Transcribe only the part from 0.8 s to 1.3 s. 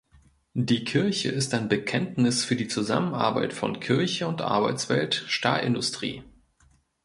Kirche